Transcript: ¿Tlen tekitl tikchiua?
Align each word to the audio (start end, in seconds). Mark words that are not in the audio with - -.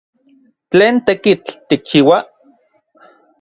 ¿Tlen 0.71 0.95
tekitl 1.05 1.49
tikchiua? 1.67 2.17